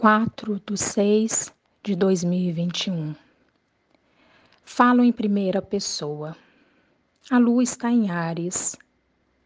4 0.00 0.62
de 0.66 0.78
6 0.78 1.52
de 1.82 1.94
2021. 1.94 3.14
Falo 4.64 5.04
em 5.04 5.12
primeira 5.12 5.60
pessoa. 5.60 6.34
A 7.30 7.36
lua 7.36 7.62
está 7.62 7.90
em 7.90 8.10
Ares. 8.10 8.78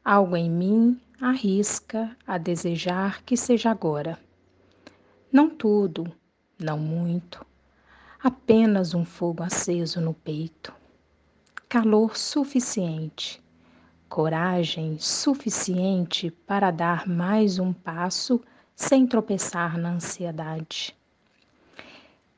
Algo 0.04 0.37
em 0.37 0.48
mim 0.48 1.01
arrisca 1.21 2.17
a 2.25 2.38
desejar 2.38 3.25
que 3.25 3.37
seja 3.37 3.69
agora. 3.69 4.17
Não 5.33 5.51
tudo, 5.51 6.06
não 6.57 6.79
muito, 6.79 7.45
apenas 8.23 8.95
um 8.95 9.05
fogo 9.05 9.43
aceso 9.43 10.01
no 10.01 10.15
peito. 10.15 10.73
Calor 11.69 12.17
suficiente, 12.17 13.43
coragem 14.09 15.01
suficiente 15.01 16.30
para 16.30 16.71
dar 16.71 17.09
mais 17.09 17.59
um 17.59 17.73
passo 17.73 18.41
sem 18.75 19.06
tropeçar 19.06 19.79
na 19.79 19.91
ansiedade. 19.91 20.97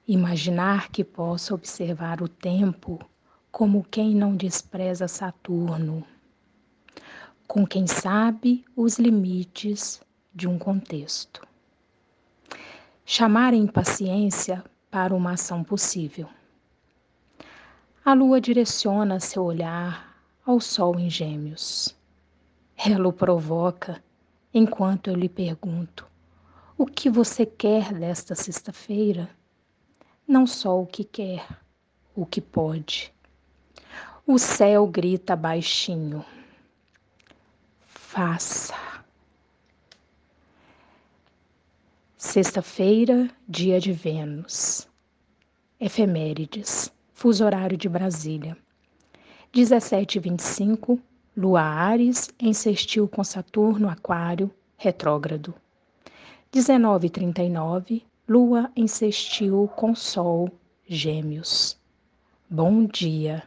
Imaginar 0.07 0.91
que 0.91 1.03
posso 1.03 1.55
observar 1.55 2.23
o 2.23 2.29
tempo 2.29 2.99
como 3.51 3.83
quem 3.91 4.15
não 4.15 4.37
despreza 4.37 5.09
Saturno, 5.09 6.07
com 7.49 7.67
quem 7.67 7.87
sabe 7.87 8.65
os 8.77 8.99
limites 8.99 10.01
de 10.35 10.47
um 10.47 10.59
contexto. 10.59 11.47
Chamar 13.05 13.55
a 13.55 13.57
impaciência 13.57 14.63
para 14.91 15.15
uma 15.15 15.33
ação 15.33 15.65
possível. 15.65 16.29
A 18.05 18.13
lua 18.13 18.41
direciona 18.41 19.19
seu 19.19 19.43
olhar 19.43 20.17
ao 20.45 20.61
sol 20.61 20.99
em 21.01 21.09
Gêmeos. 21.09 21.97
Ela 22.77 23.09
o 23.09 23.13
provoca 23.13 24.03
enquanto 24.53 25.09
eu 25.09 25.15
lhe 25.17 25.29
pergunto: 25.29 26.07
o 26.79 26.85
que 26.85 27.09
você 27.09 27.47
quer 27.47 27.95
desta 27.95 28.35
sexta-feira? 28.35 29.31
Não 30.29 30.47
só 30.47 30.81
o 30.81 30.87
que 30.87 31.05
quer, 31.05 31.47
o 32.15 32.27
que 32.27 32.41
pode. 32.41 33.13
O 34.27 34.39
céu 34.39 34.87
grita 34.87 35.35
baixinho. 35.35 36.25
Faça. 37.87 38.75
Sexta-feira, 42.19 43.31
dia 43.49 43.81
de 43.81 43.93
Vênus. 43.93 44.87
Efemérides. 45.81 46.93
Fuso 47.13 47.45
horário 47.45 47.79
de 47.79 47.89
Brasília. 47.89 48.57
17:25, 49.53 51.01
Lua 51.35 51.63
Ares 51.63 52.29
em 52.39 52.53
sextil 52.53 53.09
com 53.09 53.25
Saturno 53.25 53.89
Aquário 53.89 54.51
retrógrado. 54.77 55.55
19:39 56.57 58.03
Lua 58.27 58.73
em 58.75 58.87
sextil 58.87 59.71
com 59.77 59.95
Sol, 59.95 60.49
Gêmeos. 60.89 61.79
Bom 62.49 62.87
dia. 62.87 63.43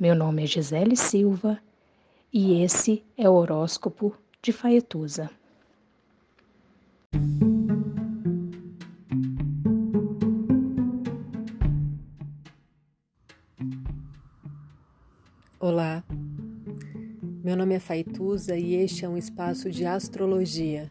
Meu 0.00 0.16
nome 0.16 0.42
é 0.42 0.46
Gisele 0.46 0.96
Silva 0.96 1.60
e 2.32 2.60
esse 2.60 3.04
é 3.16 3.30
o 3.30 3.34
horóscopo 3.34 4.18
de 4.42 4.50
Faetusa. 4.50 5.30
Olá, 15.60 16.02
meu 17.44 17.56
nome 17.56 17.76
é 17.76 17.78
Faituza 17.78 18.56
e 18.56 18.74
este 18.74 19.04
é 19.04 19.08
um 19.08 19.16
espaço 19.16 19.70
de 19.70 19.86
astrologia 19.86 20.90